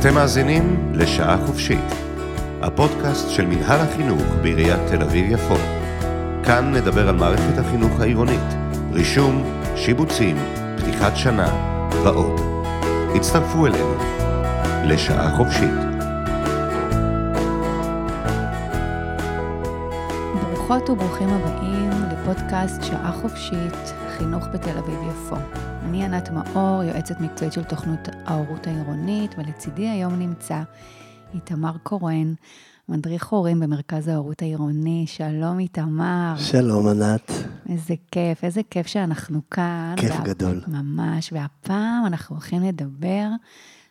[0.00, 1.84] אתם מאזינים לשעה חופשית,
[2.62, 5.54] הפודקאסט של מנהל החינוך בעיריית תל אביב-יפו.
[6.44, 8.54] כאן נדבר על מערכת החינוך העירונית,
[8.92, 9.44] רישום,
[9.76, 10.36] שיבוצים,
[10.76, 11.48] פתיחת שנה
[12.04, 12.40] ועוד.
[13.14, 13.94] הצטרפו אלינו
[14.84, 15.80] לשעה חופשית.
[20.42, 25.69] ברוכות וברוכים הבאים לפודקאסט שעה חופשית, חינוך בתל אביב-יפו.
[25.90, 30.62] אני ענת מאור, יועצת מקצועית של תוכנית ההורות העירונית, ולצידי היום נמצא
[31.34, 32.34] איתמר קורן,
[32.88, 35.04] מדריך הורים במרכז ההורות העירוני.
[35.06, 36.34] שלום איתמר.
[36.38, 37.32] שלום ענת.
[37.68, 39.94] איזה כיף, איזה כיף שאנחנו כאן.
[39.96, 40.24] כיף וה...
[40.24, 40.60] גדול.
[40.66, 43.26] ממש, והפעם אנחנו הולכים לדבר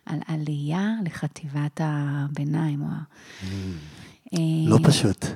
[0.06, 2.82] על עלייה לחטיבת הביניים.
[2.82, 4.36] Mm.
[4.66, 5.26] לא פשוט.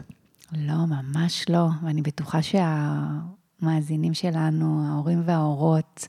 [0.52, 6.08] לא, ממש לא, ואני בטוחה שהמאזינים שלנו, ההורים וההורות,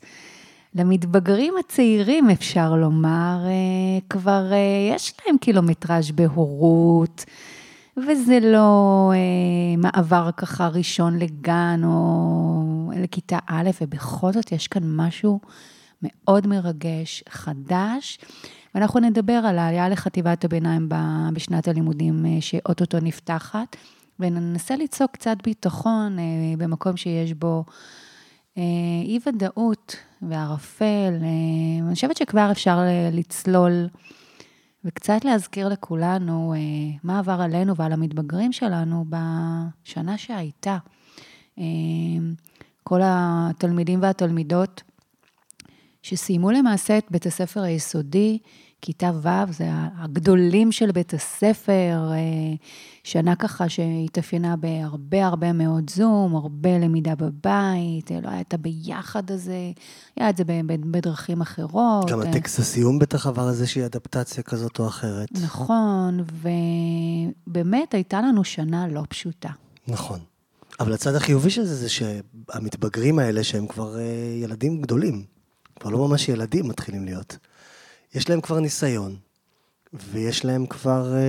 [0.75, 7.25] למתבגרים הצעירים, אפשר לומר, אה, כבר אה, יש להם קילומטראז' בהורות,
[7.97, 15.39] וזה לא אה, מעבר ככה ראשון לגן או לכיתה א', ובכל זאת יש כאן משהו
[16.01, 18.19] מאוד מרגש, חדש.
[18.75, 20.89] ואנחנו נדבר על העלייה לחטיבת הביניים
[21.33, 23.75] בשנת הלימודים שאו-טו-טו נפתחת,
[24.19, 26.17] וננסה ליצור קצת ביטחון
[26.57, 27.63] במקום שיש בו
[29.05, 31.13] אי ודאות וערפל.
[31.21, 32.79] אני חושבת שכבר אפשר
[33.11, 33.87] לצלול
[34.85, 36.53] וקצת להזכיר לכולנו
[37.03, 40.77] מה עבר עלינו ועל המתבגרים שלנו בשנה שהייתה.
[42.83, 44.83] כל התלמידים והתלמידות
[46.05, 48.37] שסיימו למעשה את בית הספר היסודי,
[48.81, 49.65] כיתה ו', זה
[49.97, 52.55] הגדולים של בית הספר, אה,
[53.05, 59.71] שנה ככה שהתאפיינה בהרבה הרבה מאוד זום, הרבה למידה בבית, לא היה את הביחד הזה,
[60.15, 60.43] היה את זה
[60.91, 62.09] בדרכים אחרות.
[62.09, 65.27] גם הטקסט הסיום בטח עבר איזושהי אדפטציה כזאת או אחרת.
[65.31, 66.23] נכון,
[67.47, 69.49] ובאמת הייתה לנו שנה לא פשוטה.
[69.87, 70.19] נכון.
[70.79, 74.03] אבל הצד החיובי של זה, זה שהמתבגרים האלה, שהם כבר אה,
[74.41, 75.23] ילדים גדולים,
[75.79, 77.37] כבר לא ממש ילדים מתחילים להיות.
[78.15, 79.15] יש להם כבר ניסיון,
[79.93, 81.21] ויש להם כבר אה, אה,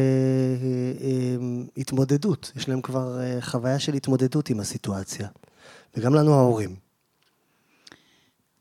[1.00, 1.36] אה,
[1.76, 5.28] התמודדות, יש להם כבר אה, חוויה של התמודדות עם הסיטואציה,
[5.96, 6.86] וגם לנו ההורים.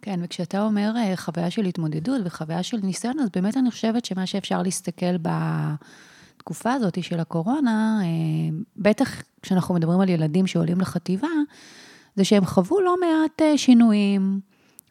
[0.06, 4.26] כן, וכשאתה אומר אה, חוויה של התמודדות וחוויה של ניסיון, אז באמת אני חושבת שמה
[4.26, 5.16] שאפשר להסתכל
[6.38, 11.28] בתקופה הזאת של הקורונה, אה, בטח כשאנחנו מדברים על ילדים שעולים לחטיבה,
[12.16, 14.40] זה שהם חוו לא מעט אה, שינויים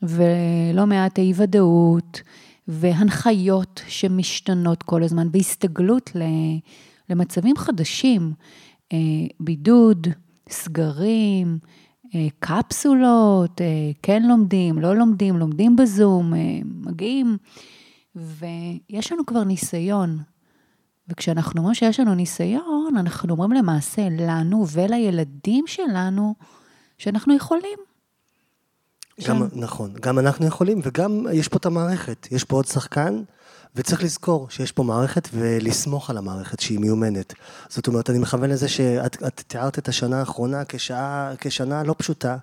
[0.03, 2.21] ולא מעט אי-ודאות.
[2.69, 6.11] והנחיות שמשתנות כל הזמן, בהסתגלות
[7.11, 8.33] למצבים חדשים,
[8.93, 8.99] אה,
[9.41, 10.07] בידוד,
[10.49, 11.59] סגרים,
[12.15, 16.33] אה, קפסולות, אה, כן לומדים, לא לומדים, לומדים בזום,
[16.65, 17.37] מגיעים,
[18.15, 20.19] ויש לנו כבר ניסיון.
[21.09, 26.35] וכשאנחנו אומרים שיש לנו ניסיון, אנחנו אומרים למעשה לנו ולילדים שלנו
[26.99, 27.79] שאנחנו יכולים.
[29.29, 33.23] גם, נכון, גם אנחנו יכולים, וגם יש פה את המערכת, יש פה עוד שחקן,
[33.77, 37.35] וצריך לזכור שיש פה מערכת ולסמוך על המערכת שהיא מיומנת.
[37.69, 42.37] זאת אומרת, אני מכוון לזה שאת תיארת את השנה האחרונה כשעה, כשנה לא פשוטה,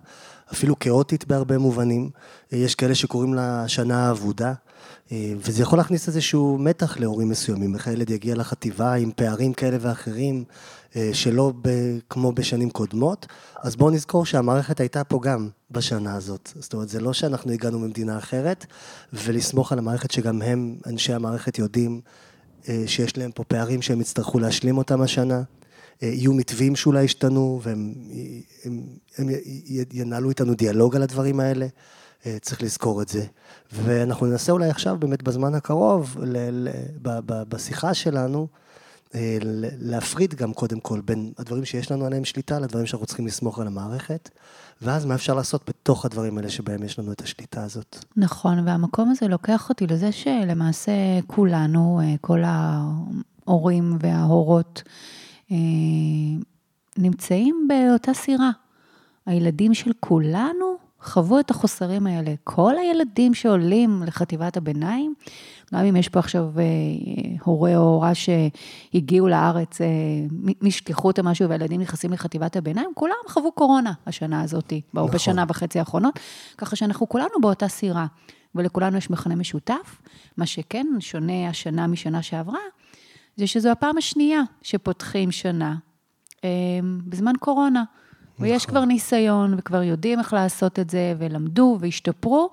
[0.54, 2.09] אפילו כאוטית בהרבה מובנים.
[2.52, 4.53] יש כאלה שקוראים לה שנה האבודה,
[5.12, 10.44] וזה יכול להכניס איזשהו מתח להורים מסוימים, איך הילד יגיע לחטיבה עם פערים כאלה ואחרים,
[10.96, 11.69] אה, שלא ב,
[12.09, 13.25] כמו בשנים קודמות,
[13.64, 16.52] אז בואו נזכור שהמערכת הייתה פה גם בשנה הזאת.
[16.56, 18.66] זאת אומרת, זה לא שאנחנו הגענו ממדינה אחרת,
[19.14, 22.02] ולסמוך על המערכת שגם הם, אנשי המערכת, יודעים
[22.70, 25.41] אה, שיש להם פה פערים שהם יצטרכו להשלים אותם השנה.
[26.03, 27.94] אה, יהיו מתווים שאולי ישתנו, והם
[28.66, 28.81] הם,
[29.18, 29.30] הם
[29.94, 31.68] ינהלו איתנו דיאלוג על הדברים האלה.
[32.42, 33.26] צריך לזכור את זה.
[33.74, 36.70] ואנחנו ננסה אולי עכשיו, באמת בזמן הקרוב, ל, ל,
[37.02, 38.48] ב, ב, בשיחה שלנו,
[39.16, 39.38] אה,
[39.80, 43.68] להפריד גם קודם כל בין הדברים שיש לנו עליהם שליטה לדברים שאנחנו צריכים לסמוך על
[43.68, 44.30] המערכת,
[44.82, 48.06] ואז מה אפשר לעשות בתוך הדברים האלה שבהם יש לנו את השליטה הזאת.
[48.18, 50.91] נכון, והמקום הזה לוקח אותי לזה שלמעשה
[51.28, 54.84] כולנו, אה, כל ההורים וההורות,
[55.52, 55.58] אה,
[56.97, 58.52] נמצאים באותה סירה.
[59.26, 62.34] הילדים של כולנו חוו את החוסרים האלה.
[62.44, 65.14] כל הילדים שעולים לחטיבת הביניים,
[65.74, 66.64] גם אם יש פה עכשיו אה,
[67.44, 69.88] הורה או הורה שהגיעו לארץ אה,
[70.62, 75.12] משליחות או משהו והילדים נכנסים לחטיבת הביניים, כולם חוו קורונה השנה הזאת, נכון.
[75.12, 76.20] בשנה וחצי האחרונות,
[76.58, 78.06] ככה שאנחנו כולנו באותה סירה,
[78.56, 80.02] ולכולנו יש מכנה משותף.
[80.38, 82.59] מה שכן שונה השנה משנה שעברה,
[83.36, 85.76] זה שזו הפעם השנייה שפותחים שנה
[86.44, 86.50] אה,
[87.08, 87.84] בזמן קורונה.
[88.41, 88.72] ויש נכון.
[88.72, 92.49] כבר ניסיון, וכבר יודעים איך לעשות את זה, ולמדו והשתפרו,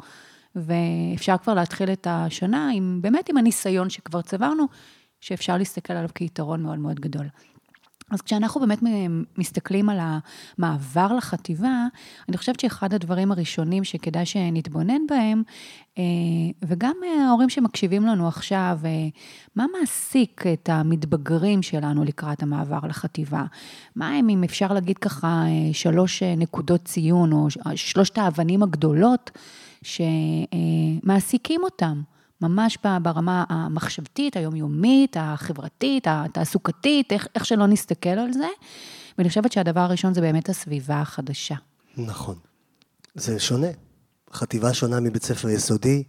[0.56, 4.64] ואפשר כבר להתחיל את השנה עם, באמת עם הניסיון שכבר צברנו,
[5.20, 7.26] שאפשר להסתכל עליו כיתרון מאוד מאוד גדול.
[8.10, 8.78] אז כשאנחנו באמת
[9.38, 11.87] מסתכלים על המעבר לחטיבה,
[12.28, 15.43] אני חושבת שאחד הדברים הראשונים שכדאי שנתבונן בהם,
[15.99, 16.02] אה,
[16.62, 16.96] וגם
[17.26, 19.08] ההורים שמקשיבים לנו עכשיו, אה,
[19.56, 23.44] מה מעסיק את המתבגרים שלנו לקראת המעבר לחטיבה?
[23.96, 29.31] מה הם, אם אפשר להגיד ככה, אה, שלוש נקודות ציון, או שלושת האבנים הגדולות
[29.82, 32.02] שמעסיקים אותם?
[32.43, 38.49] ממש ברמה המחשבתית, היומיומית, החברתית, התעסוקתית, איך, איך שלא נסתכל על זה.
[39.19, 41.55] ואני חושבת שהדבר הראשון זה באמת הסביבה החדשה.
[41.96, 42.35] נכון.
[43.14, 43.67] זה שונה.
[44.32, 46.02] חטיבה שונה מבית ספר יסודי,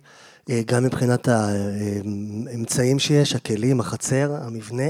[0.49, 4.89] אה, גם מבחינת האמצעים שיש, הכלים, החצר, המבנה,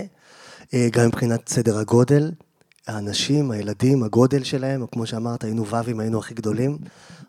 [0.73, 2.31] אה, גם מבחינת סדר הגודל,
[2.89, 6.77] האנשים, הילדים, הגודל שלהם, כמו שאמרת, היינו ו"ים, היינו הכי גדולים.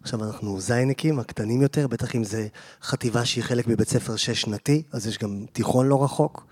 [0.03, 2.49] עכשיו אנחנו זייניקים, הקטנים יותר, בטח אם זה
[2.83, 6.47] חטיבה שהיא חלק מבית ספר שש-שנתי, אז יש גם תיכון לא רחוק.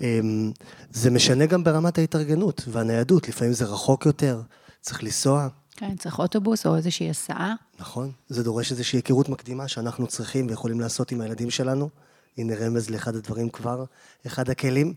[0.00, 0.52] אמ,
[0.92, 4.40] זה משנה גם ברמת ההתארגנות והניידות, לפעמים זה רחוק יותר,
[4.80, 5.48] צריך לנסוע.
[5.76, 7.54] כן, צריך אוטובוס או איזושהי הסעה.
[7.80, 11.88] נכון, זה דורש איזושהי היכרות מקדימה שאנחנו צריכים ויכולים לעשות עם הילדים שלנו.
[12.38, 13.84] הנה רמז לאחד הדברים כבר,
[14.26, 14.94] אחד הכלים.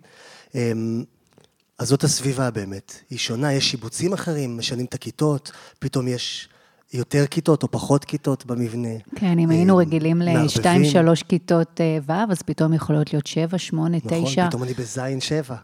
[1.84, 6.50] אז זאת הסביבה באמת, היא שונה, יש שיבוצים אחרים, משנים את הכיתות, פתאום יש
[6.94, 8.90] יותר כיתות או פחות כיתות במבנה.
[9.16, 13.58] כן, אם היינו אה, רגילים לשתיים, שלוש כיתות אה, ו', אז פתאום יכולות להיות שבע,
[13.58, 14.20] שמונה, תשע.
[14.20, 15.56] נכון, פתאום אני בזין שבע.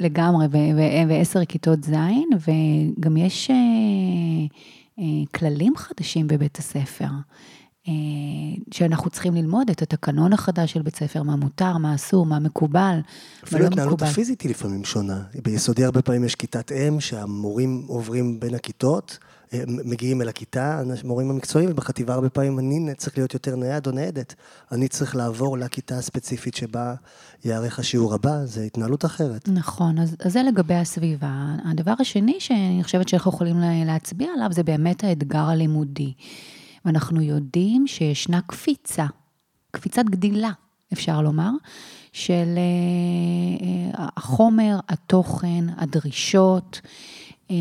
[0.00, 0.46] לגמרי,
[1.08, 5.04] ועשר כיתות זין, וגם יש אה,
[5.34, 7.08] כללים חדשים בבית הספר.
[8.70, 12.78] שאנחנו צריכים ללמוד את התקנון החדש של בית ספר, מה מותר, מה אסור, מה מקובל,
[12.78, 13.04] מה לא מקובל.
[13.44, 15.22] אפילו ההתנהלות הפיזית היא לפעמים שונה.
[15.42, 19.18] ביסודי הרבה פעמים יש כיתת אם, שהמורים עוברים בין הכיתות.
[19.66, 24.34] מגיעים אל הכיתה, המורים המקצועיים, ובחטיבה הרבה פעמים אני צריך להיות יותר נייד או ניידת.
[24.72, 26.94] אני צריך לעבור לכיתה הספציפית שבה
[27.44, 29.48] יארך השיעור הבא, זו התנהלות אחרת.
[29.48, 31.32] נכון, אז, אז זה לגבי הסביבה.
[31.64, 33.56] הדבר השני שאני חושבת שאנחנו יכולים
[33.86, 36.12] להצביע עליו, זה באמת האתגר הלימודי.
[36.84, 39.06] ואנחנו יודעים שישנה קפיצה,
[39.70, 40.50] קפיצת גדילה,
[40.92, 41.50] אפשר לומר,
[42.12, 43.66] של אה,
[43.98, 46.80] אה, החומר, התוכן, הדרישות.
[47.50, 47.56] אה,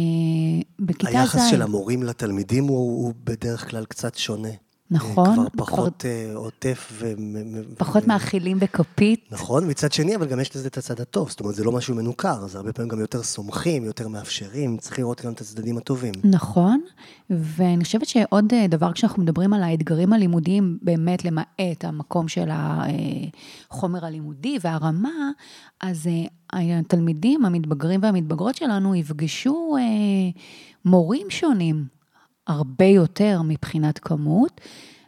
[0.80, 1.16] בכיתה ז'...
[1.16, 4.50] היחס של המורים לתלמידים הוא, הוא בדרך כלל קצת שונה.
[4.92, 5.34] נכון.
[5.34, 6.10] כבר פחות כבר...
[6.10, 7.14] אה, עוטף ו...
[7.78, 8.08] פחות ו...
[8.08, 9.26] מאכילים בכפית.
[9.32, 11.30] נכון, מצד שני, אבל גם יש לזה את הצד הטוב.
[11.30, 15.00] זאת אומרת, זה לא משהו מנוכר, זה הרבה פעמים גם יותר סומכים, יותר מאפשרים, צריך
[15.00, 16.14] לראות גם את הצדדים הטובים.
[16.24, 16.82] נכון,
[17.30, 24.06] ואני חושבת שעוד אה, דבר, כשאנחנו מדברים על האתגרים הלימודיים, באמת למעט המקום של החומר
[24.06, 25.32] הלימודי והרמה,
[25.80, 26.10] אז
[26.54, 29.76] התלמידים, המתבגרים והמתבגרות שלנו, יפגשו
[30.86, 32.01] מורים שונים.
[32.52, 34.62] הרבה יותר מבחינת כמות,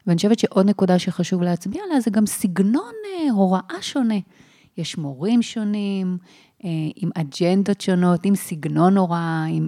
[0.07, 4.19] ואני חושבת שעוד נקודה שחשוב להצביע עליה זה גם סגנון אה, הוראה שונה.
[4.77, 6.17] יש מורים שונים,
[6.63, 9.67] אה, עם אג'נדות שונות, עם סגנון הוראה, עם,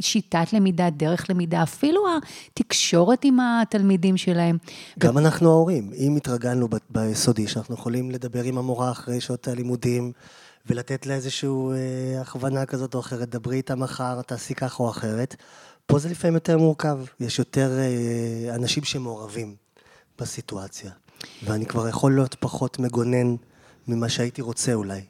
[0.00, 2.02] שיטת למידה, דרך למידה, אפילו
[2.50, 4.58] התקשורת עם התלמידים שלהם.
[4.98, 5.18] גם ו...
[5.18, 10.12] אנחנו ההורים, אם התרגלנו ביסודי, שאנחנו יכולים לדבר עם המורה אחרי שעות הלימודים,
[10.66, 15.36] ולתת לה איזושהי אה, הכוונה כזאת או אחרת, דברי איתה מחר, תעשי כך או אחרת.
[15.86, 19.54] פה זה לפעמים יותר מורכב, יש יותר אה, אנשים שמעורבים
[20.18, 20.90] בסיטואציה,
[21.44, 23.36] ואני כבר יכול להיות פחות מגונן
[23.88, 25.00] ממה שהייתי רוצה אולי.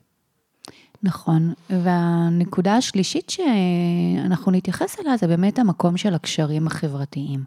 [1.03, 7.45] נכון, והנקודה השלישית שאנחנו נתייחס אליה זה באמת המקום של הקשרים החברתיים.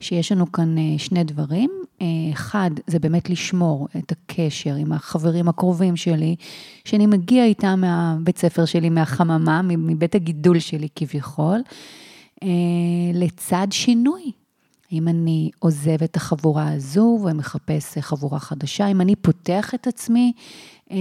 [0.00, 1.70] שיש לנו כאן אה, שני דברים.
[2.02, 6.36] אה, אחד, זה באמת לשמור את הקשר עם החברים הקרובים שלי,
[6.84, 11.60] שאני מגיע איתם מהבית ספר שלי, מהחממה, מבית הגידול שלי כביכול.
[12.42, 12.48] אה,
[13.14, 14.32] לצד שינוי.
[14.92, 20.32] אם אני עוזב את החבורה הזו ומחפש חבורה חדשה, אם אני פותח את עצמי
[20.90, 20.96] אה,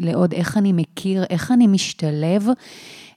[0.00, 2.46] לעוד איך אני מכיר, איך אני משתלב,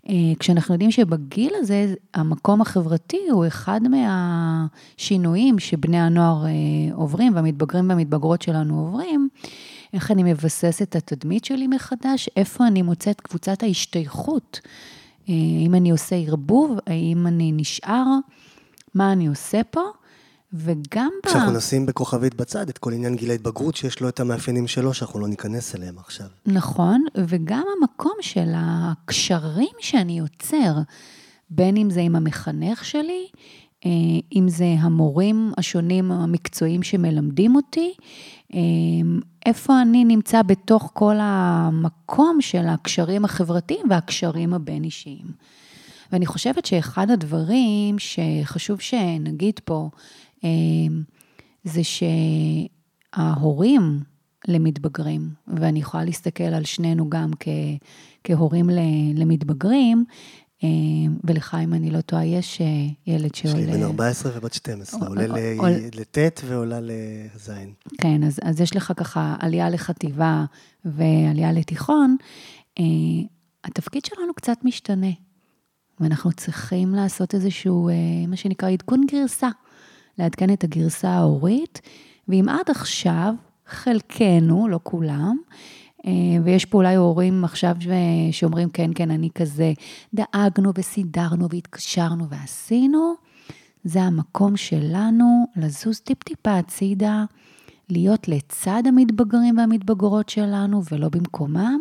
[0.09, 6.51] אה, כשאנחנו יודעים שבגיל הזה, המקום החברתי הוא אחד מהשינויים שבני הנוער אה,
[6.93, 9.29] עוברים, והמתבגרים והמתבגרות שלנו עוברים,
[9.93, 14.59] איך אני מבסס את התדמית שלי מחדש, איפה אני מוצאת קבוצת ההשתייכות.
[15.27, 18.05] האם אני עושה ערבוב, האם אני נשאר,
[18.93, 19.81] מה אני עושה פה,
[20.53, 21.27] וגם ב...
[21.27, 25.19] כשאנחנו נשים בכוכבית בצד את כל עניין גיל ההתבגרות, שיש לו את המאפיינים שלו, שאנחנו
[25.19, 26.27] לא ניכנס אליהם עכשיו.
[26.45, 30.73] נכון, וגם המקום של הקשרים שאני יוצר,
[31.49, 33.39] בין אם זה עם המחנך שלי, אה,
[34.35, 37.93] אם זה המורים השונים המקצועיים שמלמדים אותי,
[38.53, 38.59] אה,
[39.45, 45.25] איפה אני נמצא בתוך כל המקום של הקשרים החברתיים והקשרים הבין-אישיים.
[46.11, 49.89] ואני חושבת שאחד הדברים שחשוב שנגיד פה,
[50.43, 50.49] אה,
[51.63, 51.81] זה
[53.13, 53.99] שההורים
[54.47, 57.47] למתבגרים, ואני יכולה להסתכל על שנינו גם כ,
[58.23, 58.69] כהורים
[59.15, 60.13] למתבגרים, אה,
[61.23, 62.67] ולך, אם אני לא טועה, יש אה,
[63.07, 63.59] ילד שעולה...
[63.59, 65.25] יש לי בן 14 ובת 12, עולה
[65.93, 67.51] לט' ועולה לז'.
[68.01, 70.45] כן, אז, אז יש לך ככה עלייה לחטיבה
[70.85, 72.17] ועלייה לתיכון.
[72.79, 72.83] אה,
[73.63, 75.11] התפקיד שלנו קצת משתנה,
[75.99, 77.89] ואנחנו צריכים לעשות איזשהו,
[78.27, 79.49] מה שנקרא, עדכון גרסה.
[80.17, 81.81] לעדכן את הגרסה ההורית,
[82.27, 83.33] ואם עד עכשיו,
[83.67, 85.55] חלקנו, לא כולם, אה,
[86.43, 87.75] ויש פה אולי הורים עכשיו
[88.31, 89.73] שאומרים, כן, כן, אני כזה,
[90.13, 93.13] דאגנו וסידרנו והתקשרנו ועשינו,
[93.83, 97.23] זה המקום שלנו לזוז טיפ-טיפה הצידה,
[97.89, 101.79] להיות לצד המתבגרים והמתבגרות שלנו ולא במקומם,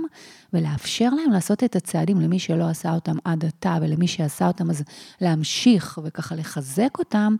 [0.52, 4.82] ולאפשר להם לעשות את הצעדים למי שלא עשה אותם עד עתה, ולמי שעשה אותם אז
[5.20, 7.36] להמשיך וככה לחזק אותם.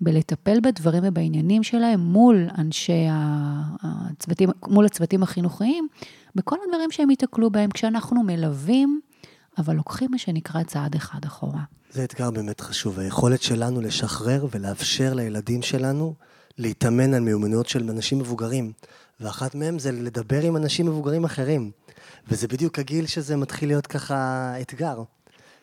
[0.00, 3.06] בלטפל בדברים ובעניינים שלהם מול אנשי
[3.82, 5.88] הצוותים, מול הצוותים החינוכיים,
[6.34, 9.00] בכל הדברים שהם ייתקלו בהם, כשאנחנו מלווים,
[9.58, 11.62] אבל לוקחים מה שנקרא צעד אחד אחורה.
[11.92, 16.14] זה אתגר באמת חשוב, היכולת שלנו לשחרר ולאפשר לילדים שלנו
[16.58, 18.72] להתאמן על מיומנויות של אנשים מבוגרים,
[19.20, 21.70] ואחת מהם זה לדבר עם אנשים מבוגרים אחרים,
[22.28, 25.02] וזה בדיוק הגיל שזה מתחיל להיות ככה אתגר.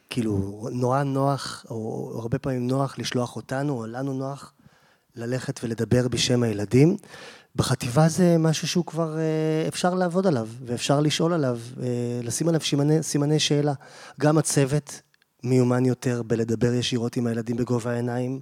[0.09, 4.53] כאילו, נורא נוח, או הרבה פעמים נוח לשלוח אותנו, או לנו נוח
[5.15, 6.97] ללכת ולדבר בשם הילדים.
[7.55, 11.85] בחטיבה זה משהו שהוא כבר אה, אפשר לעבוד עליו, ואפשר לשאול עליו, אה,
[12.23, 13.73] לשים עליו סימני, סימני שאלה.
[14.19, 15.01] גם הצוות
[15.43, 18.39] מיומן יותר בלדבר ישירות עם הילדים בגובה העיניים,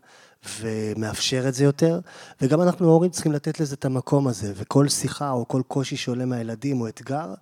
[0.59, 1.99] ומאפשר את זה יותר,
[2.41, 6.25] וגם אנחנו ההורים צריכים לתת לזה את המקום הזה, וכל שיחה או כל קושי שעולה
[6.25, 7.33] מהילדים או אתגר,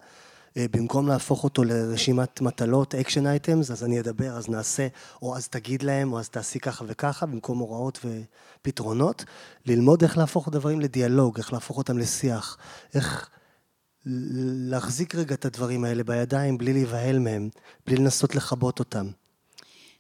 [0.56, 4.88] במקום להפוך אותו לרשימת מטלות, action items, אז אני אדבר, אז נעשה,
[5.22, 9.26] או אז תגיד להם, או אז תעשי ככה וככה, במקום הוראות ופתרונות,
[9.66, 12.58] ללמוד איך להפוך דברים לדיאלוג, איך להפוך אותם לשיח,
[12.94, 13.30] איך
[14.06, 17.50] להחזיק רגע את הדברים האלה בידיים בלי להיבהל מהם,
[17.88, 19.08] בלי לנסות לכבות אותם.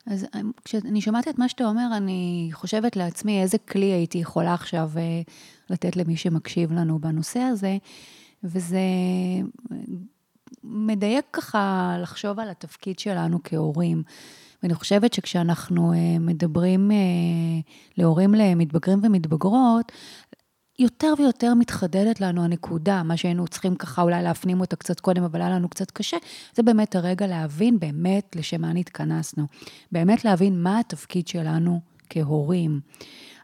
[0.08, 4.54] אז אה, כשאני שומעת את מה שאתה אומר, אני חושבת לעצמי איזה כלי הייתי יכולה
[4.54, 5.22] עכשיו אה,
[5.70, 7.78] לתת למי שמקשיב לנו בנושא הזה,
[8.44, 8.80] וזה
[10.74, 14.04] מדייק ככה לחשוב על התפקיד שלנו כהורים.
[14.64, 16.98] ואני חושבת שכשאנחנו אה, מדברים אה,
[17.98, 19.92] להורים למתבגרים ומתבגרות,
[20.80, 25.42] יותר ויותר מתחדדת לנו הנקודה, מה שהיינו צריכים ככה אולי להפנים אותה קצת קודם, אבל
[25.42, 26.18] היה לנו קצת קשה,
[26.56, 29.46] זה באמת הרגע להבין באמת לשם מה נתכנסנו.
[29.92, 32.80] באמת להבין מה התפקיד שלנו כהורים.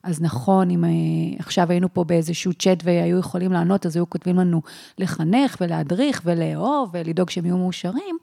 [0.04, 0.90] אז נכון, אם אה,
[1.40, 4.62] עכשיו היינו פה באיזשהו צ'אט והיו יכולים לענות, אז היו כותבים לנו
[4.98, 8.18] לחנך ולהדריך ולאהוב ולדאוג שהם יהיו מאושרים.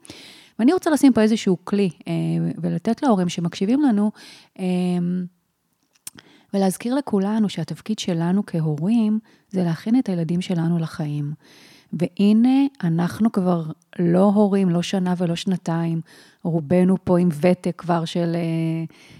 [0.59, 2.13] ואני רוצה לשים פה איזשהו כלי אה,
[2.57, 4.11] ולתת להורים שמקשיבים לנו,
[4.59, 4.65] אה,
[6.53, 9.19] ולהזכיר לכולנו שהתפקיד שלנו כהורים
[9.49, 11.33] זה להכין את הילדים שלנו לחיים.
[11.93, 13.63] והנה, אנחנו כבר
[13.99, 16.01] לא הורים, לא שנה ולא שנתיים,
[16.43, 18.35] רובנו פה עם ותק כבר של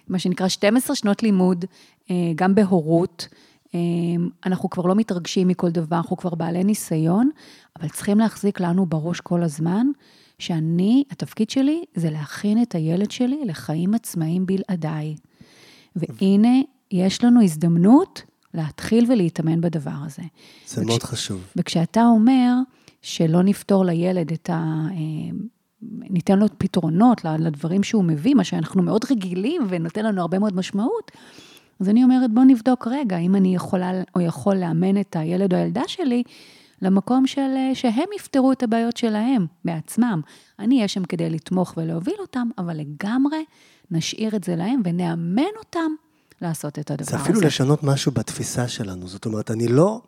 [0.08, 1.66] מה שנקרא 12 שנות לימוד,
[2.36, 3.28] גם בהורות.
[3.76, 3.80] אה,
[4.46, 7.30] אנחנו כבר לא מתרגשים מכל דבר, אנחנו כבר בעלי ניסיון,
[7.80, 9.88] אבל צריכים להחזיק לנו בראש כל הזמן,
[10.40, 15.16] שאני, התפקיד שלי זה להכין את הילד שלי לחיים עצמאיים בלעדיי.
[15.96, 16.58] והנה,
[16.92, 18.22] יש לנו הזדמנות
[18.54, 20.24] להתחיל ולהתאמן בדבר הזה.
[20.68, 21.42] זה וכש, מאוד חשוב.
[21.56, 22.54] וכשאתה אומר
[23.02, 24.54] שלא נפתור לילד את ה...
[24.92, 25.38] אה,
[25.82, 31.12] ניתן לו פתרונות לדברים שהוא מביא, מה שאנחנו מאוד רגילים ונותן לנו הרבה מאוד משמעות,
[31.80, 35.58] אז אני אומרת, בוא נבדוק רגע, אם אני יכולה או יכול לאמן את הילד או
[35.60, 36.24] הילדה שלי
[36.82, 40.22] למקום של, שהם יפתרו את הבעיות שלהם בעצמם.
[40.60, 43.46] אני אהיה שם כדי לתמוך ולהוביל אותם, אבל לגמרי
[43.92, 45.92] נשאיר את זה להם ונאמן אותם
[46.42, 47.18] לעשות את הדבר הזה.
[47.18, 47.46] זה אפילו הזה.
[47.46, 49.08] לשנות משהו בתפיסה שלנו.
[49.08, 50.02] זאת אומרת, אני לא...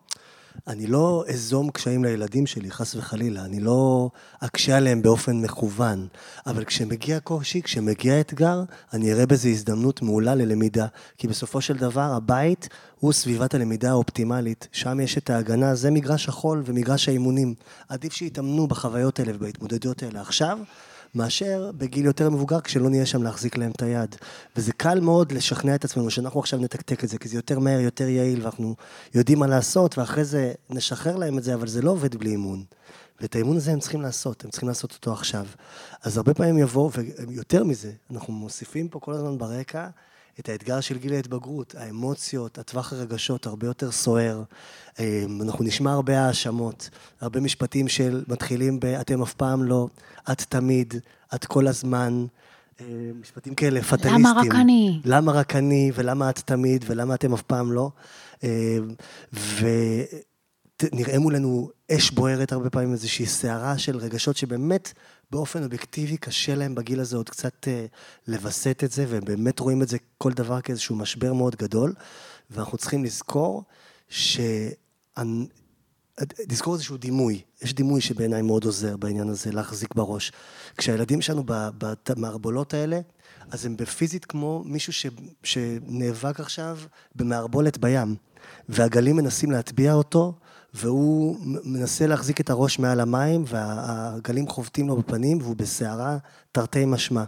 [0.67, 6.07] אני לא אזום קשיים לילדים שלי, חס וחלילה, אני לא אקשה עליהם באופן מכוון,
[6.45, 8.63] אבל כשמגיע קושי, כשמגיע אתגר,
[8.93, 10.85] אני אראה בזה הזדמנות מעולה ללמידה,
[11.17, 16.29] כי בסופו של דבר הבית הוא סביבת הלמידה האופטימלית, שם יש את ההגנה, זה מגרש
[16.29, 17.53] החול ומגרש האימונים.
[17.89, 20.59] עדיף שיתאמנו בחוויות האלה ובהתמודדויות האלה עכשיו,
[21.15, 24.15] מאשר בגיל יותר מבוגר, כשלא נהיה שם להחזיק להם את היד.
[24.55, 27.79] וזה קל מאוד לשכנע את עצמנו שאנחנו עכשיו נתקתק את זה, כי זה יותר מהר,
[27.79, 28.75] יותר יעיל, ואנחנו
[29.15, 32.63] יודעים מה לעשות, ואחרי זה נשחרר להם את זה, אבל זה לא עובד בלי אימון.
[33.21, 35.45] ואת האימון הזה הם צריכים לעשות, הם צריכים לעשות אותו עכשיו.
[36.03, 36.91] אז הרבה פעמים יבואו,
[37.27, 39.87] ויותר מזה, אנחנו מוסיפים פה כל הזמן ברקע
[40.39, 44.43] את האתגר של גיל ההתבגרות, האמוציות, הטווח הרגשות הרבה יותר סוער.
[44.99, 46.89] אמ, אנחנו נשמע הרבה האשמות,
[47.21, 49.87] הרבה משפטים של מתחילים ב- אתם אף פעם לא,
[50.31, 50.93] את תמיד,
[51.35, 52.25] את כל הזמן,
[52.81, 52.85] אה,
[53.21, 54.15] משפטים כאלה פטליסטיים.
[54.15, 54.99] למה רק אני?
[55.05, 57.89] למה רק אני, ולמה את תמיד, ולמה אתם אף פעם לא.
[58.43, 58.77] אה,
[60.83, 64.93] ונראה מולנו אש בוערת הרבה פעמים, איזושהי סערה של רגשות שבאמת
[65.31, 67.85] באופן אובייקטיבי קשה להם בגיל הזה עוד קצת אה,
[68.27, 71.93] לווסת את זה, והם באמת רואים את זה כל דבר כאיזשהו משבר מאוד גדול,
[72.49, 73.63] ואנחנו צריכים לזכור
[74.09, 74.39] ש...
[76.49, 80.31] לזכור איזשהו דימוי, יש דימוי שבעיניי מאוד עוזר בעניין הזה, להחזיק בראש.
[80.77, 81.43] כשהילדים שלנו
[82.09, 82.99] במערבולות האלה,
[83.51, 85.05] אז הם בפיזית כמו מישהו ש,
[85.43, 86.77] שנאבק עכשיו
[87.15, 88.15] במערבולת בים,
[88.69, 90.33] והגלים מנסים להטביע אותו,
[90.73, 96.17] והוא מנסה להחזיק את הראש מעל המים, והגלים חובטים לו בפנים, והוא בסערה
[96.51, 97.23] תרתי משמע.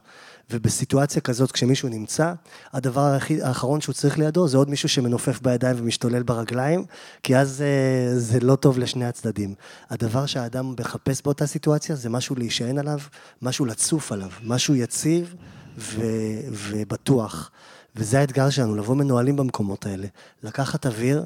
[0.51, 2.33] ובסיטואציה כזאת, כשמישהו נמצא,
[2.73, 6.85] הדבר האחרון שהוא צריך לידו זה עוד מישהו שמנופף בידיים ומשתולל ברגליים,
[7.23, 9.53] כי אז זה, אה, זה לא טוב לשני הצדדים.
[9.89, 12.99] הדבר שהאדם מחפש באותה סיטואציה זה משהו להישען עליו,
[13.41, 15.35] משהו לצוף עליו, משהו יציב
[15.77, 16.01] ו,
[16.51, 17.51] ובטוח.
[17.95, 20.07] וזה האתגר שלנו, לבוא מנוהלים במקומות האלה.
[20.43, 21.25] לקחת אוויר,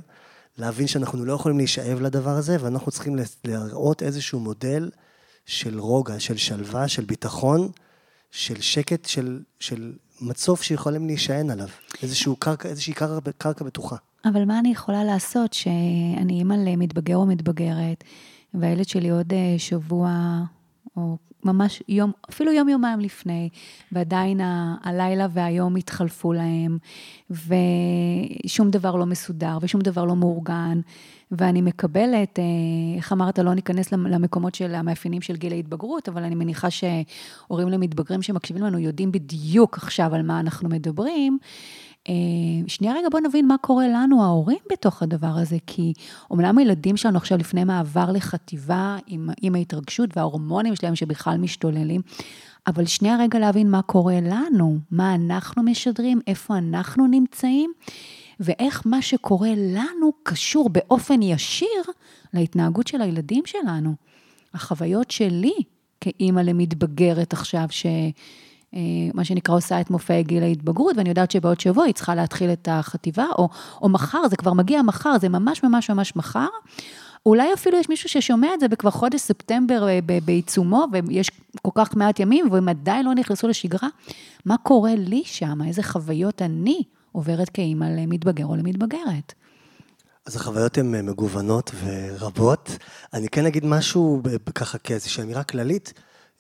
[0.58, 4.90] להבין שאנחנו לא יכולים להישאב לדבר הזה, ואנחנו צריכים להראות איזשהו מודל
[5.46, 7.70] של רוגע, של שלווה, של ביטחון,
[8.32, 11.68] של שקט, של, של מצוף שיכולים להישען עליו.
[12.04, 13.96] איזשהו קרקע, איזושהי קרקע, קרקע בטוחה.
[14.26, 18.04] אבל מה אני יכולה לעשות שאני אימא למתבגר או מתבגרת,
[18.54, 20.10] והילד שלי עוד אה, שבוע,
[20.98, 23.50] או ממש יום, אפילו יום-יומיים לפני,
[23.92, 26.78] ועדיין ה- הלילה והיום התחלפו להם,
[27.30, 30.80] ושום דבר לא מסודר, ושום דבר לא מאורגן,
[31.32, 32.44] ואני מקבלת, אה,
[32.98, 38.22] איך אמרת, לא ניכנס למקומות של המאפיינים של גיל ההתבגרות, אבל אני מניחה שהורים למתבגרים
[38.22, 41.38] שמקשיבים לנו יודעים בדיוק עכשיו על מה אנחנו מדברים.
[42.10, 42.14] אה,
[42.68, 45.94] שנייה רגע, בוא נבין מה קורה לנו, ההורים, בתוך הדבר הזה, כי
[46.32, 52.02] אומנם הילדים שלנו עכשיו לפני מעבר לחטיבה עם, עם ההתרגשות וההורמונים שלהם שבכלל משתוללים,
[52.68, 57.74] אבל שנייה רגע להבין מה קורה לנו, מה אנחנו משדרים, איפה אנחנו נמצאים.
[58.40, 61.84] ואיך מה שקורה לנו קשור באופן ישיר
[62.34, 63.96] להתנהגות של הילדים שלנו.
[64.54, 65.54] החוויות שלי
[66.02, 67.86] כאימא למתבגרת עכשיו, ש...
[68.76, 68.82] אה,
[69.14, 72.68] מה שנקרא עושה את מופעי גיל ההתבגרות, ואני יודעת שבעוד שבוע היא צריכה להתחיל את
[72.72, 73.50] החטיבה, או,
[73.82, 76.48] או מחר, זה כבר מגיע מחר, זה ממש ממש ממש מחר.
[77.26, 81.96] אולי אפילו יש מישהו ששומע את זה בכבר חודש ספטמבר אה, בעיצומו, ויש כל כך
[81.96, 83.90] מעט ימים, והם עדיין לא נכנסו לשגרה.
[84.46, 85.60] מה קורה לי שם?
[85.68, 89.34] איזה חוויות אני עוברת כאימא למתבגר או למתבגרת.
[90.26, 92.78] אז החוויות הן אה, מגוונות ורבות.
[93.14, 94.22] אני כן אגיד משהו
[94.56, 95.94] ככה כאיזושהי אמירה כללית,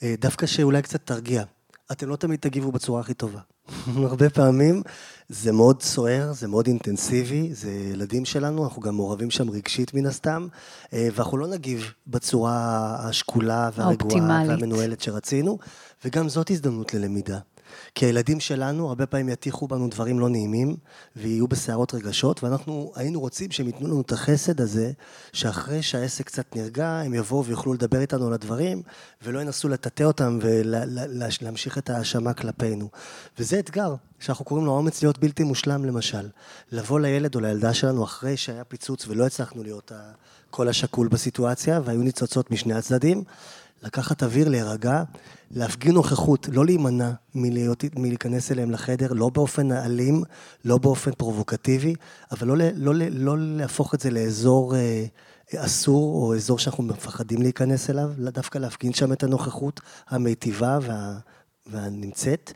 [0.04, 1.43] דווקא שאולי קצת תרגיע.
[1.91, 3.39] אתם לא תמיד תגיבו בצורה הכי טובה.
[4.10, 4.82] הרבה פעמים
[5.30, 10.06] זה מאוד סוער, זה מאוד אינטנסיבי, זה ילדים שלנו, אנחנו גם מעורבים שם רגשית מן
[10.06, 10.48] הסתם,
[10.93, 15.58] אה, ואנחנו לא נגיב בצורה השקולה והרגועה והמנוהלת שרצינו,
[16.06, 17.39] וגם זאת הזדמנות ללמידה.
[17.95, 20.75] כי הילדים שלנו הרבה פעמים יטיחו בנו דברים לא נעימים,
[21.15, 24.91] ויהיו בסערות רגשות, ואנחנו היינו רוצים שהם ייתנו לנו את החסד הזה,
[25.33, 28.81] שאחרי שהעסק קצת נרגע, הם יבואו ויוכלו לדבר איתנו על הדברים,
[29.23, 32.89] ולא ינסו לטאטא אותם ולהמשיך את ההאשמה כלפינו.
[33.39, 36.29] וזה אתגר, שאנחנו קוראים לו אומץ להיות בלתי מושלם למשל.
[36.71, 39.91] לבוא לילד או לילדה שלנו אחרי שהיה פיצוץ ולא הצלחנו להיות
[40.49, 43.23] הקול השקול בסיטואציה, והיו ניצוצות משני הצדדים,
[43.83, 45.03] לקחת אוויר, להירגע,
[45.51, 50.23] להפגין נוכחות, לא להימנע מלהיות, מלהיכנס אליהם לחדר, לא באופן אלים,
[50.65, 51.95] לא באופן פרובוקטיבי,
[52.31, 55.05] אבל לא, לא, לא, לא להפוך את זה לאזור אה,
[55.55, 61.17] אסור, או אזור שאנחנו מפחדים להיכנס אליו, דווקא להפגין שם את הנוכחות המיטיבה וה,
[61.67, 62.51] והנמצאת,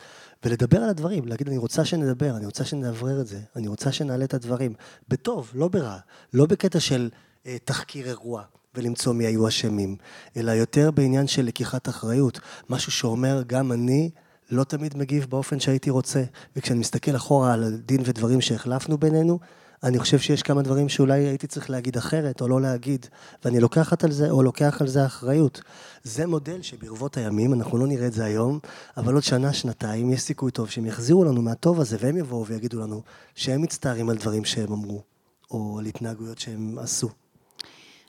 [0.45, 4.25] ולדבר על הדברים, להגיד, אני רוצה שנדבר, אני רוצה שנאוורר את זה, אני רוצה שנעלה
[4.25, 4.73] את הדברים,
[5.07, 5.97] בטוב, לא ברע,
[6.33, 7.09] לא בקטע של
[7.45, 8.43] אה, תחקיר אירוע.
[8.75, 9.95] ולמצוא מי היו אשמים,
[10.37, 12.39] אלא יותר בעניין של לקיחת אחריות.
[12.69, 14.09] משהו שאומר, גם אני
[14.51, 16.23] לא תמיד מגיב באופן שהייתי רוצה.
[16.55, 19.39] וכשאני מסתכל אחורה על הדין ודברים שהחלפנו בינינו,
[19.83, 23.05] אני חושב שיש כמה דברים שאולי הייתי צריך להגיד אחרת, או לא להגיד,
[23.45, 25.61] ואני לוקחת על זה, או לוקח על זה אחריות.
[26.03, 28.59] זה מודל שברבות הימים, אנחנו לא נראה את זה היום,
[28.97, 32.79] אבל עוד שנה, שנתיים, יש סיכוי טוב שהם יחזירו לנו מהטוב הזה, והם יבואו ויגידו
[32.79, 33.01] לנו
[33.35, 35.03] שהם מצטערים על דברים שהם אמרו,
[35.51, 37.09] או על התנהגויות שהם עשו.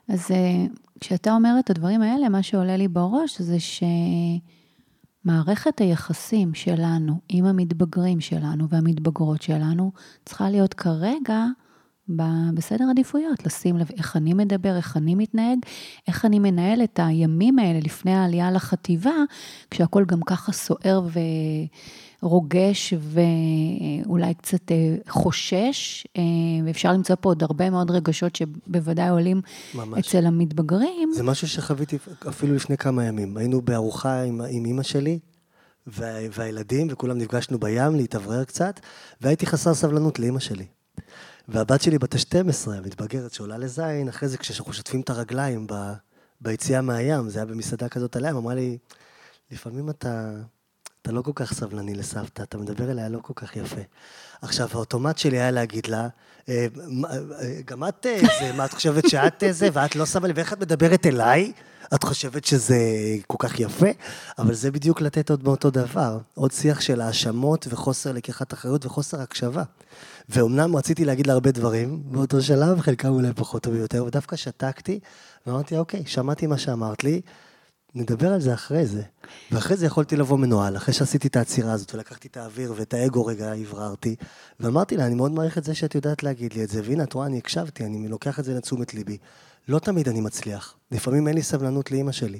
[0.07, 0.65] אז אה,
[0.99, 3.57] כשאתה אומר את הדברים האלה, מה שעולה לי בראש זה
[5.25, 9.91] שמערכת היחסים שלנו עם המתבגרים שלנו והמתבגרות שלנו
[10.25, 11.45] צריכה להיות כרגע
[12.53, 15.57] בסדר עדיפויות, לשים לב איך אני מדבר, איך אני מתנהג,
[16.07, 19.15] איך אני מנהל את הימים האלה לפני העלייה לחטיבה,
[19.71, 21.19] כשהכול גם ככה סוער ו...
[22.21, 26.21] רוגש ואולי קצת אה, חושש, אה,
[26.65, 29.41] ואפשר למצוא פה עוד הרבה מאוד רגשות שבוודאי עולים
[29.73, 30.07] ממש.
[30.07, 31.11] אצל המתבגרים.
[31.13, 31.97] זה משהו שחוויתי
[32.29, 33.37] אפילו לפני כמה ימים.
[33.37, 35.19] היינו בארוחה עם, עם אימא שלי,
[35.87, 38.79] וה, והילדים, וכולם נפגשנו בים להתאוורר קצת,
[39.21, 40.65] והייתי חסר סבלנות לאימא שלי.
[41.47, 45.73] והבת שלי בת ה-12, המתבגרת שעולה לזין, אחרי זה כשאנחנו שוטפים את הרגליים ב,
[46.41, 48.77] ביציאה מהים, זה היה במסעדה כזאת על הים, אמרה לי,
[49.51, 50.31] לפעמים אתה,
[51.01, 53.81] אתה לא כל כך סבלני לסבתא, אתה מדבר אליה לא כל כך יפה.
[54.41, 56.07] עכשיו, האוטומט שלי היה להגיד לה,
[56.49, 56.67] אה,
[57.05, 60.59] אה, גם את אה, זה, מה את חושבת שאת זה, ואת לא סבלני, ואיך את
[60.59, 61.51] מדברת אליי?
[61.95, 62.77] את חושבת שזה
[63.27, 63.87] כל כך יפה?
[64.39, 66.17] אבל זה בדיוק לתת עוד מאותו דבר.
[66.33, 69.63] עוד שיח של האשמות וחוסר לקיחת אחריות וחוסר הקשבה.
[70.29, 74.99] ואומנם רציתי להגיד לה הרבה דברים באותו שלב, חלקם אולי פחות טובים יותר, ודווקא שתקתי,
[75.47, 77.21] ואמרתי, אוקיי, שמעתי מה שאמרת לי,
[77.95, 79.01] נדבר על זה אחרי זה.
[79.51, 83.25] ואחרי זה יכולתי לבוא מנוהל, אחרי שעשיתי את העצירה הזאת, ולקחתי את האוויר ואת האגו
[83.25, 84.15] רגע הבררתי,
[84.59, 87.13] ואמרתי לה, אני מאוד מעריך את זה שאת יודעת להגיד לי את זה, והנה, את
[87.13, 89.17] רואה, אני הקשבתי, אני לוקח את זה לתשומת ליבי.
[89.67, 90.75] לא תמיד אני מצליח.
[90.91, 92.39] לפעמים אין לי סבלנות לאימא שלי.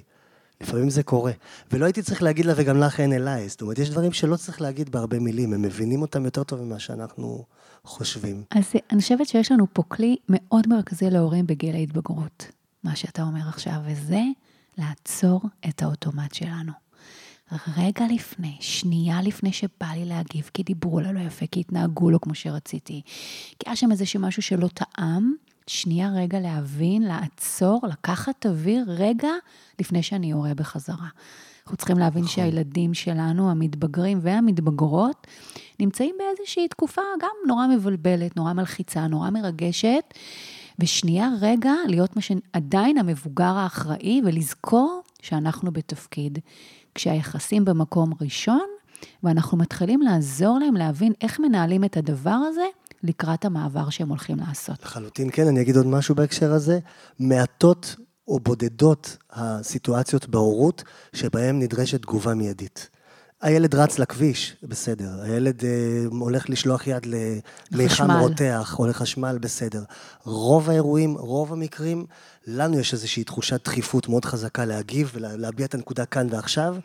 [0.61, 1.31] לפעמים זה קורה.
[1.71, 3.49] ולא הייתי צריך להגיד לה, וגם לך אין אליי.
[3.49, 6.79] זאת אומרת, יש דברים שלא צריך להגיד בהרבה מילים, הם מבינים אותם יותר טוב ממה
[6.79, 7.45] שאנחנו
[7.83, 8.43] חושבים.
[8.51, 12.47] אז אני חושבת שיש לנו פה כלי מאוד מרכזי להורים בגיל ההתבגרות,
[12.83, 14.21] מה שאתה אומר עכשיו, וזה
[14.77, 16.71] לעצור את האוטומט שלנו.
[17.77, 22.21] רגע לפני, שנייה לפני שבא לי להגיב, כי דיברו לה לא יפה, כי התנהגו לו
[22.21, 23.01] כמו שרציתי,
[23.59, 25.33] כי היה שם איזשהו משהו שלא טעם,
[25.67, 29.29] שנייה רגע להבין, לעצור, לקחת אוויר רגע
[29.79, 31.07] לפני שאני יורה בחזרה.
[31.63, 32.35] אנחנו צריכים להבין נכון.
[32.35, 35.27] שהילדים שלנו, המתבגרים והמתבגרות,
[35.79, 40.13] נמצאים באיזושהי תקופה גם נורא מבלבלת, נורא מלחיצה, נורא מרגשת,
[40.81, 46.39] ושנייה רגע להיות מה שעדיין המבוגר האחראי, ולזכור שאנחנו בתפקיד.
[46.95, 48.65] כשהיחסים במקום ראשון,
[49.23, 52.65] ואנחנו מתחילים לעזור להם להבין איך מנהלים את הדבר הזה
[53.03, 54.83] לקראת המעבר שהם הולכים לעשות.
[54.83, 56.79] לחלוטין כן, אני אגיד עוד משהו בהקשר הזה.
[57.19, 57.95] מעטות
[58.27, 62.89] או בודדות הסיטואציות בהורות שבהן נדרשת תגובה מיידית.
[63.41, 65.21] הילד רץ לכביש, בסדר.
[65.21, 67.07] הילד אה, הולך לשלוח יד
[67.71, 69.83] למיחם רותח או לחשמל, בסדר.
[70.23, 72.05] רוב האירועים, רוב המקרים,
[72.47, 76.75] לנו יש איזושהי תחושת דחיפות מאוד חזקה להגיב ולהביע את הנקודה כאן ועכשיו,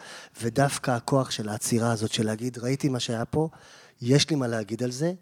[0.42, 3.49] ודווקא הכוח של העצירה הזאת, של להגיד, ראיתי מה שהיה פה,
[4.03, 5.12] יש לי מה להגיד על זה,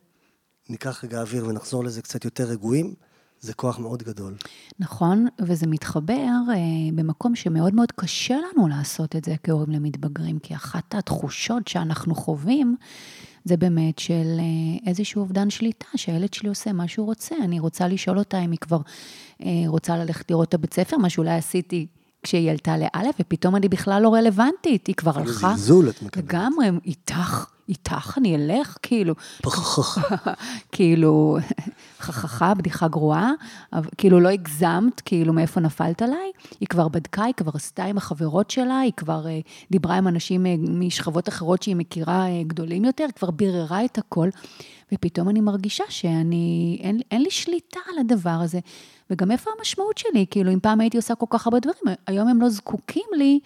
[0.68, 2.94] ניקח רגע אוויר ונחזור לזה קצת יותר רגועים.
[3.44, 4.34] זה כוח מאוד גדול.
[4.78, 6.56] נכון, וזה מתחבר אה,
[6.94, 12.76] במקום שמאוד מאוד קשה לנו לעשות את זה כהורים למתבגרים, כי אחת התחושות שאנחנו חווים,
[13.44, 17.34] זה באמת של אה, איזשהו אובדן שליטה, שהילד שלי עושה מה שהוא רוצה.
[17.44, 18.80] אני רוצה לשאול אותה אם היא כבר
[19.42, 21.86] אה, רוצה ללכת לראות את הבית ספר, מה שאולי עשיתי
[22.22, 25.54] כשהיא עלתה לאלף, ופתאום אני בכלל לא רלוונטית, היא כבר הלכה.
[25.56, 26.24] זלזול את מקבלת.
[26.24, 29.14] לגמרי, איתך, איתך אני אלך, כאילו.
[30.72, 31.38] כאילו,
[31.98, 33.32] חככה, בדיחה גרועה,
[33.98, 36.32] כאילו לא הגזמת, כאילו מאיפה נפלת עליי.
[36.60, 40.46] היא כבר בדקה, היא כבר עשתה עם החברות שלה, היא כבר uh, דיברה עם אנשים
[40.46, 44.28] uh, משכבות אחרות שהיא מכירה uh, גדולים יותר, היא כבר ביררה את הכל,
[44.94, 48.58] ופתאום אני מרגישה שאני, אין, אין לי שליטה על הדבר הזה.
[49.10, 50.26] וגם איפה המשמעות שלי?
[50.30, 53.40] כאילו, אם פעם הייתי עושה כל כך הרבה דברים, היום הם לא זקוקים לי,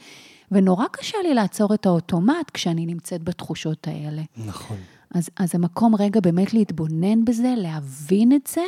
[0.53, 4.23] ונורא קשה לי לעצור את האוטומט כשאני נמצאת בתחושות האלה.
[4.47, 4.77] נכון.
[5.15, 8.65] אז, אז המקום רגע באמת להתבונן בזה, להבין את זה,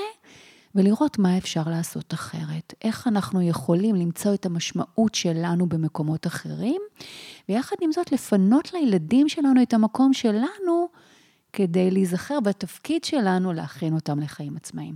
[0.74, 2.74] ולראות מה אפשר לעשות אחרת.
[2.84, 6.80] איך אנחנו יכולים למצוא את המשמעות שלנו במקומות אחרים,
[7.48, 10.88] ויחד עם זאת לפנות לילדים שלנו את המקום שלנו,
[11.52, 14.94] כדי להיזכר בתפקיד שלנו להכין אותם לחיים עצמאיים.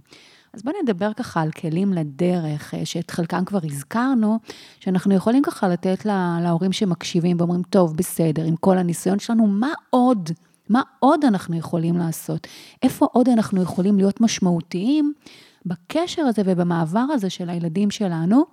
[0.55, 4.39] אז בואו נדבר ככה על כלים לדרך, אה, שאת חלקם כבר הזכרנו,
[4.81, 9.73] שאנחנו יכולים ככה לתת לה, להורים שמקשיבים ואומרים, טוב, בסדר, עם כל הניסיון שלנו, מה
[9.91, 10.31] עוד?
[10.69, 12.47] מה עוד אנחנו יכולים לעשות?
[12.83, 15.13] איפה עוד אנחנו יכולים להיות משמעותיים
[15.67, 18.45] בקשר הזה ובמעבר הזה של הילדים שלנו?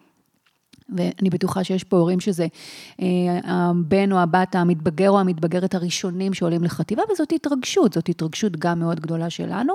[0.98, 2.48] ואני בטוחה שיש פה הורים שזה
[3.02, 3.08] אה,
[3.44, 9.00] הבן או הבת המתבגר או המתבגרת הראשונים שעולים לחטיבה, וזאת התרגשות, זאת התרגשות גם מאוד
[9.00, 9.74] גדולה שלנו.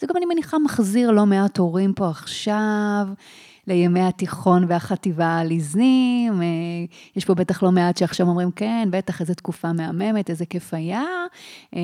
[0.00, 3.08] זה גם, אני מניחה, מחזיר לא מעט הורים פה עכשיו.
[3.66, 6.42] לימי התיכון והחטיבה העליזים.
[6.42, 6.46] אה,
[7.16, 11.04] יש פה בטח לא מעט שעכשיו אומרים, כן, בטח, איזו תקופה מהממת, איזה כיף היה.
[11.74, 11.80] אה,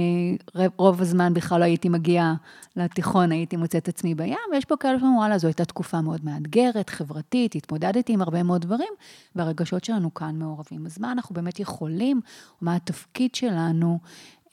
[0.76, 2.34] רוב הזמן בכלל לא הייתי מגיעה
[2.76, 6.90] לתיכון, הייתי מוצאת עצמי בים, ויש פה כאלה שאומרים, וואלה, זו הייתה תקופה מאוד מאתגרת,
[6.90, 8.92] חברתית, התמודדתי עם הרבה מאוד דברים,
[9.36, 10.86] והרגשות שלנו כאן מעורבים.
[10.86, 12.20] אז מה אנחנו באמת יכולים,
[12.60, 13.98] מה התפקיד שלנו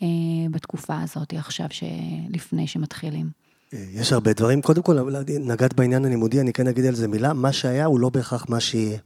[0.02, 0.08] אה,
[0.52, 1.68] בתקופה הזאת עכשיו,
[2.30, 3.39] לפני שמתחילים?
[3.74, 4.62] יש הרבה דברים.
[4.62, 4.98] קודם כל,
[5.40, 7.34] נגעת בעניין הלימודי, אני כן אגיד על זה מילה.
[7.34, 8.98] מה שהיה הוא לא בהכרח מה שיהיה.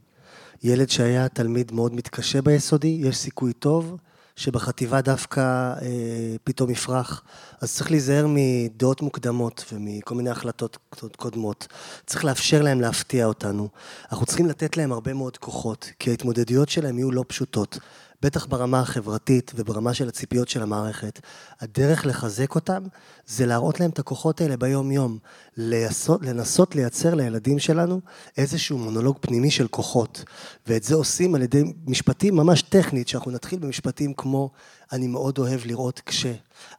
[0.62, 3.96] ילד שהיה תלמיד מאוד מתקשה ביסודי, יש סיכוי טוב
[4.36, 7.22] שבחטיבה דווקא אה, פתאום יפרח.
[7.60, 10.78] אז צריך להיזהר מדעות מוקדמות ומכל מיני החלטות
[11.16, 11.66] קודמות.
[12.06, 13.68] צריך לאפשר להם להפתיע אותנו.
[14.12, 17.78] אנחנו צריכים לתת להם הרבה מאוד כוחות, כי ההתמודדויות שלהם יהיו לא פשוטות.
[18.24, 21.20] בטח ברמה החברתית וברמה של הציפיות של המערכת.
[21.60, 22.82] הדרך לחזק אותם
[23.26, 25.18] זה להראות להם את הכוחות האלה ביום-יום.
[25.56, 28.00] לנסות, לנסות לייצר לילדים שלנו
[28.36, 30.24] איזשהו מונולוג פנימי של כוחות.
[30.66, 34.50] ואת זה עושים על ידי משפטים ממש טכנית, שאנחנו נתחיל במשפטים כמו,
[34.92, 36.26] אני מאוד אוהב לראות כש,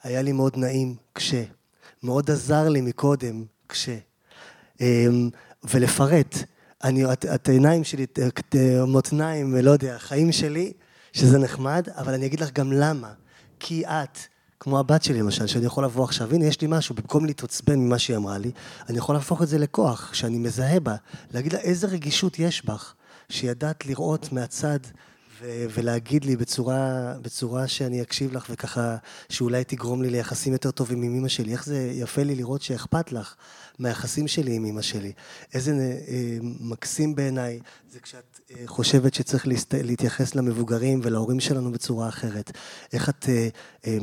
[0.04, 1.34] היה לי מאוד נעים כש,
[2.04, 3.90] מאוד עזר לי מקודם כש.
[4.82, 5.30] אמ,
[5.64, 6.36] ולפרט.
[6.84, 8.56] אני, את, את העיניים שלי, את
[8.88, 10.74] מותניים, לא יודע, החיים שלי,
[11.16, 13.12] שזה נחמד, אבל אני אגיד לך גם למה.
[13.60, 14.20] כי את,
[14.60, 18.00] כמו הבת שלי למשל, שאני יכול לבוא עכשיו, הנה יש לי משהו, במקום להתעצבן ממה
[18.00, 18.52] שהיא אמרה לי,
[18.90, 20.96] אני יכול להפוך את זה לכוח, שאני מזהה בה,
[21.34, 22.94] להגיד לה איזה רגישות יש בך,
[23.30, 24.80] שידעת לראות מהצד
[25.46, 28.96] ו- ולהגיד לי בצורה, בצורה שאני אקשיב לך וככה,
[29.30, 31.52] שאולי תגרום לי ליחסים יותר טובים עם אמא שלי.
[31.52, 33.36] איך זה יפה לי לראות שאכפת לך
[33.80, 35.12] מהיחסים שלי עם אמא שלי.
[35.54, 35.72] איזה
[36.08, 37.60] אה, מקסים בעיניי
[37.92, 39.74] זה כשאת אה, חושבת שצריך להסת...
[39.74, 42.52] להתייחס למבוגרים ולהורים שלנו בצורה אחרת.
[42.94, 43.26] איך את...
[43.30, 43.48] אה,
[43.88, 43.98] אה,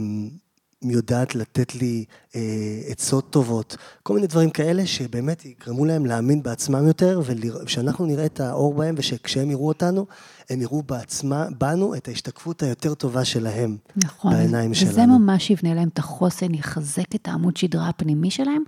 [0.90, 2.04] יודעת לתת לי
[2.36, 2.40] אה,
[2.86, 7.20] עצות טובות, כל מיני דברים כאלה שבאמת יגרמו להם להאמין בעצמם יותר,
[7.64, 10.06] ושאנחנו נראה את האור בהם, ושכשהם יראו אותנו,
[10.50, 14.92] הם יראו בעצמה, בנו את ההשתקפות היותר טובה שלהם, נכון, בעיניים וזה שלנו.
[14.92, 18.62] וזה ממש יבנה להם את החוסן, יחזק את העמוד שדרה הפנימי שלהם,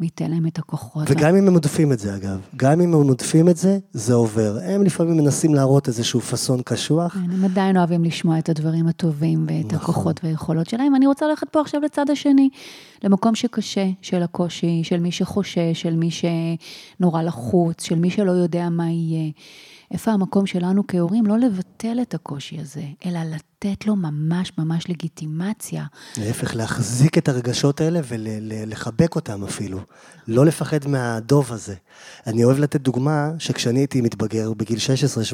[0.00, 1.04] וייתן להם את הכוחות.
[1.10, 4.58] וגם אם הם עודפים את זה, אגב, גם אם הם עודפים את זה, זה עובר.
[4.62, 7.14] הם לפעמים מנסים להראות איזשהו פאסון קשוח.
[7.14, 9.78] כן, הם עדיין אוהבים לשמוע את הדברים הטובים ואת נכון.
[9.78, 10.94] הכוחות והיכולות שלהם.
[10.94, 12.48] אני רוצה ללכת פה עכשיו לצד השני,
[13.02, 18.68] למקום שקשה, של הקושי, של מי שחושש, של מי שנורא לחוץ, של מי שלא יודע
[18.68, 19.30] מה יהיה.
[19.94, 21.26] איפה המקום שלנו כהורים?
[21.26, 23.53] לא לבטל את הקושי הזה, אלא לתת
[23.86, 25.84] לו ממש ממש לגיטימציה.
[26.16, 29.80] להפך, להחזיק את הרגשות האלה ולחבק אותם אפילו.
[30.28, 31.74] לא לפחד מהדוב הזה.
[32.26, 34.78] אני אוהב לתת דוגמה שכשאני הייתי מתבגר בגיל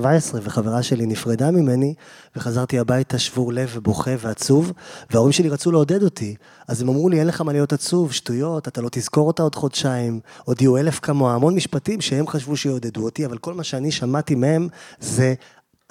[0.01, 0.05] 16-17
[0.43, 1.95] וחברה שלי נפרדה ממני,
[2.37, 4.73] וחזרתי הביתה שבור לב ובוכה ועצוב,
[5.11, 6.35] וההורים שלי רצו לעודד אותי,
[6.69, 9.55] אז הם אמרו לי, אין לך מה להיות עצוב, שטויות, אתה לא תזכור אותה עוד
[9.55, 13.91] חודשיים, עוד יהיו אלף כמוה, המון משפטים שהם חשבו שיעודדו אותי, אבל כל מה שאני
[13.93, 14.69] שמעתי מהם
[15.01, 15.35] זה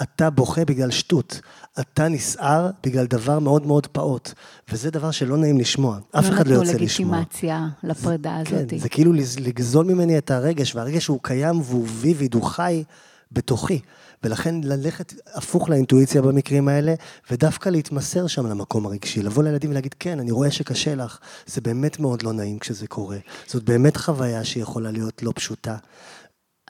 [0.01, 1.41] אתה בוכה בגלל שטות,
[1.79, 4.33] אתה נסער בגלל דבר מאוד מאוד פעוט,
[4.71, 7.17] וזה דבר שלא נעים לשמוע, אף אחד לא יוצא לשמוע.
[7.17, 8.69] לא נתנו לגיטימציה לפרידה הזאת.
[8.69, 12.83] כן, זה כאילו לגזול ממני את הרגש, והרגש הוא קיים והוא ויביד, הוא חי
[13.31, 13.79] בתוכי.
[14.23, 16.93] ולכן ללכת הפוך לאינטואיציה במקרים האלה,
[17.31, 21.99] ודווקא להתמסר שם למקום הרגשי, לבוא לילדים ולהגיד, כן, אני רואה שקשה לך, זה באמת
[21.99, 23.17] מאוד לא נעים כשזה קורה.
[23.47, 25.77] זאת באמת חוויה שיכולה להיות לא פשוטה.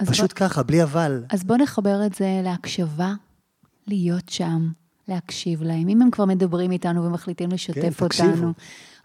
[0.07, 1.23] פשוט בוא, ככה, בלי אבל.
[1.29, 3.13] אז בוא נחבר את זה להקשבה,
[3.87, 4.69] להיות שם,
[5.07, 5.89] להקשיב להם.
[5.89, 8.53] אם הם כבר מדברים איתנו ומחליטים לשתף כן, אותנו, תקשיבו.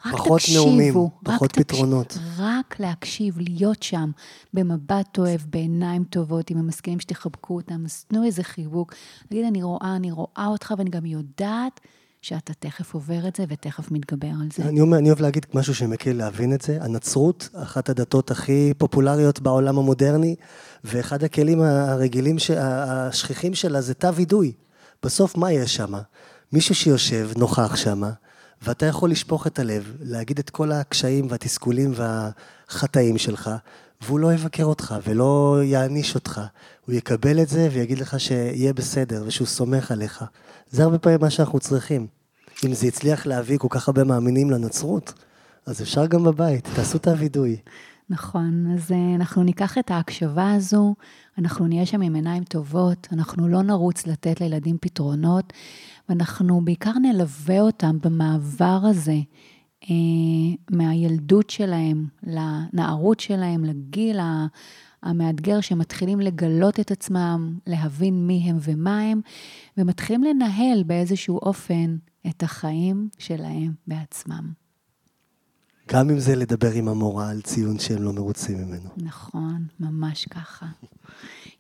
[0.06, 0.64] רק פחות תקשיבו.
[0.64, 2.08] נאומים, פחות רק פתרונות.
[2.08, 2.18] תקש...
[2.38, 4.10] רק להקשיב, להיות שם,
[4.54, 8.94] במבט אוהב, בעיניים טובות, אם הם מסכימים שתחבקו אותם, אז תנו איזה חיבוק.
[9.28, 11.80] תגיד, אני רואה, אני רואה אותך, ואני גם יודעת
[12.24, 14.62] שאתה תכף עובר את זה ותכף מתגבר על זה.
[14.62, 16.78] אני, אומר, אני אוהב להגיד משהו שמקל להבין את זה.
[16.80, 20.36] הנצרות, אחת הדתות הכי פופולריות בעולם המודרני,
[20.84, 24.52] ואחד הכלים הרגילים, השכיחים שלה זה תא וידוי.
[25.02, 25.92] בסוף מה יש שם?
[26.52, 28.02] מישהו שיושב, נוכח שם,
[28.62, 33.50] ואתה יכול לשפוך את הלב, להגיד את כל הקשיים והתסכולים והחטאים שלך,
[34.02, 36.40] והוא לא יבקר אותך ולא יעניש אותך.
[36.86, 40.24] הוא יקבל את זה ויגיד לך שיהיה בסדר ושהוא סומך עליך.
[40.70, 42.06] זה הרבה פעמים מה שאנחנו צריכים.
[42.64, 45.12] אם זה הצליח להביא כל כך הרבה מאמינים לנצרות,
[45.66, 47.56] אז אפשר גם בבית, תעשו את הווידוי.
[48.10, 50.94] נכון, אז אה, אנחנו ניקח את ההקשבה הזו,
[51.38, 55.52] אנחנו נהיה שם עם עיניים טובות, אנחנו לא נרוץ לתת לילדים פתרונות,
[56.08, 59.16] ואנחנו בעיקר נלווה אותם במעבר הזה
[60.70, 64.18] מהילדות שלהם לנערות שלהם, לגיל
[65.02, 69.20] המאתגר, שמתחילים לגלות את עצמם, להבין מי הם ומה הם,
[69.76, 74.64] ומתחילים לנהל באיזשהו אופן את החיים שלהם בעצמם.
[75.92, 78.90] גם אם זה לדבר עם המורה על ציון שהם לא מרוצים ממנו.
[78.96, 80.66] נכון, ממש ככה.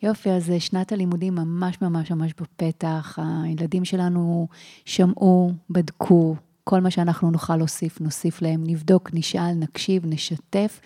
[0.02, 3.18] יופי, אז אה, שנת הלימודים ממש ממש ממש בפתח.
[3.22, 4.48] הילדים שלנו
[4.84, 10.80] שמעו, בדקו, כל מה שאנחנו נוכל להוסיף, נוסיף להם, נבדוק, נשאל, נקשיב, נשתף,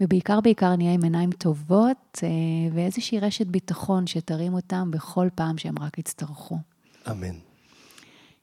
[0.00, 2.28] ובעיקר בעיקר נהיה עם עיניים טובות אה,
[2.74, 6.58] ואיזושהי רשת ביטחון שתרים אותם בכל פעם שהם רק יצטרכו.
[7.10, 7.34] אמן.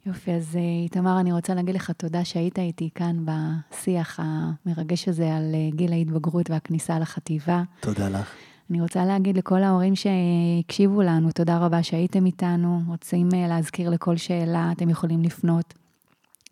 [0.06, 5.36] יופי, אז אה, איתמר, אני רוצה להגיד לך תודה שהיית איתי כאן בשיח המרגש הזה
[5.36, 7.64] על אה, גיל ההתבגרות והכניסה לחטיבה.
[7.80, 8.32] תודה לך.
[8.70, 12.82] אני רוצה להגיד לכל ההורים שהקשיבו לנו, תודה רבה שהייתם איתנו.
[12.88, 15.74] רוצים להזכיר לכל שאלה, אתם יכולים לפנות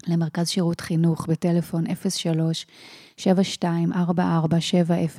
[0.07, 2.65] למרכז שירות חינוך בטלפון 03
[3.17, 5.09] 7244 700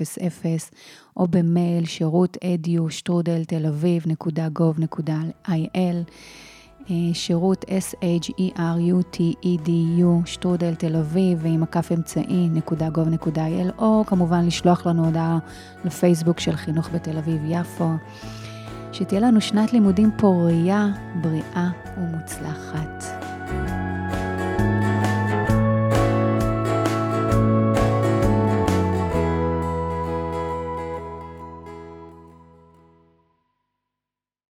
[1.17, 5.19] או במייל שירות אדיו שטרודל תל אביב נקודה גוב נקודה
[5.49, 6.03] איי-אל.
[7.13, 8.27] שירות s-h-e-r-u-t-e-d-u,
[10.27, 15.39] שטרודל תל אביב, ועם מקף אמצעי, נקודה גוב נקודה אל, או כמובן לשלוח לנו הודעה
[15.85, 17.91] לפייסבוק של חינוך בתל אביב-יפו.
[18.93, 20.87] שתהיה לנו שנת לימודים פוריה,
[21.23, 23.24] בריאה ומוצלחת.